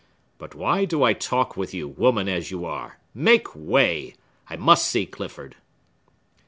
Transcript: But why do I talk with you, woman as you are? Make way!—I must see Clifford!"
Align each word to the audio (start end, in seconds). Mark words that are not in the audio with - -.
But 0.39 0.55
why 0.55 0.85
do 0.85 1.03
I 1.03 1.13
talk 1.13 1.55
with 1.55 1.75
you, 1.75 1.87
woman 1.87 2.27
as 2.27 2.49
you 2.49 2.65
are? 2.65 2.97
Make 3.13 3.55
way!—I 3.55 4.55
must 4.55 4.87
see 4.87 5.05
Clifford!" 5.05 5.57